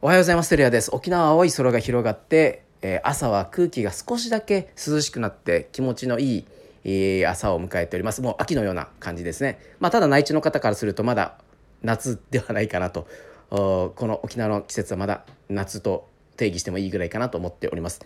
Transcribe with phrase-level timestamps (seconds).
[0.00, 0.50] おはようございます。
[0.50, 0.94] テレアです。
[0.94, 6.44] 沖縄青い空が広がって、えー、朝は空気が少しだけ涼しくなって気持ちのいい、
[6.84, 8.22] えー、朝を迎えております。
[8.22, 9.58] もう秋のような感じですね。
[9.80, 11.38] まあただ内地の方からするとまだ
[11.82, 13.08] 夏ではないかなと。
[13.50, 16.06] この沖縄の季節はまだ夏と
[16.36, 18.00] 定義してもいいぐらいかなと思っております。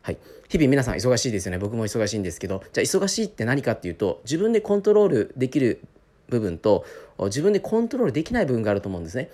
[0.00, 0.18] はい、
[0.48, 1.58] 日々皆さん忙しいですよね。
[1.58, 2.62] 僕も忙しいんですけど。
[2.72, 5.82] じゃあ忙しいって何かっていうと自分でコントロールできる
[6.30, 6.86] 部分と
[7.24, 9.28] 自分でコントロールできない部分があると思うんですね。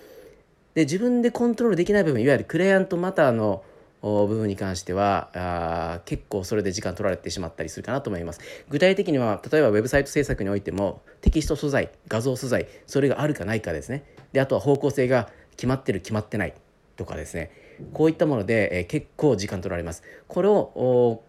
[0.73, 3.63] で自分でコントロールできない部分いわゆるクライアントマターの
[4.01, 8.39] 部分に関してはあ結構それで時間取られてしまったりするかなと思います。
[8.69, 14.03] 具体的には例えばウェブサイト制作においてもテキスト素材画像素材それがあるかないかですね。
[14.31, 16.53] であとは方向性が決まってる決まってない
[16.97, 17.51] とかですね。
[17.93, 20.03] こういったもので、え、結構時間取られます。
[20.27, 21.23] これを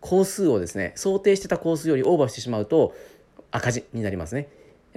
[0.00, 2.94] 工数をですね想定してた工数よりオーバーしてしまうと
[3.50, 4.48] 赤字になりますね。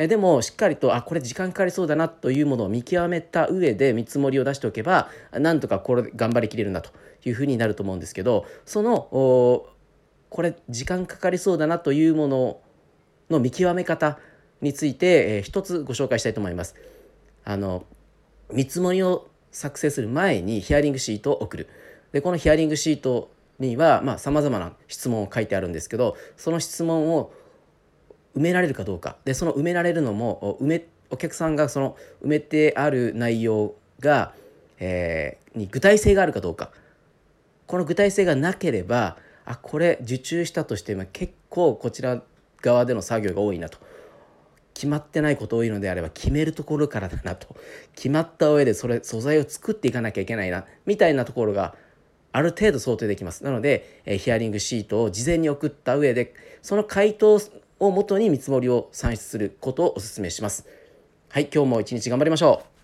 [0.02, 6.92] えでもしっかりとあこれ時間かかりそうだなというものを見極めた上で見積もりを出しておけばなんとかこれ頑張りきれるなと
[7.26, 12.62] いうふうになると思うんですけどそのこれ時間かかりそうだなというもの
[13.30, 14.20] の見極め方
[14.62, 16.76] について、えー、一つご紹介したいと思います。
[17.44, 17.84] あの
[18.54, 21.68] 見積もりを作成する前にヒアリングシートを送る。
[22.14, 27.34] でこのヒアリングシートにはさまざ、まな質問を書いてあるんですけどその質問を
[28.36, 29.18] 埋められるかどうか。
[29.26, 34.34] でその埋められるのも埋めお客さんがその埋めてある内容が、
[34.80, 36.72] えー、に具体性があるかどうか。
[37.68, 42.22] この具体性がなければあこれ受注したとしても結構こちら
[42.62, 43.78] 側での作業が多いなと。
[44.74, 47.56] 決まってないこと多いのであれば決めるところからだなと。
[47.96, 51.76] 決まった上でそれ素材を作っていかなきゃいけないなみたいなところが
[52.32, 53.44] ある程度想定できます。
[53.44, 57.40] なので、え、ヒアリングシートを事前に送った上でその回答
[57.80, 60.68] をもとに見積もりを算出することをお勧めします。
[61.30, 62.79] はい、今日も一日頑張りましょう。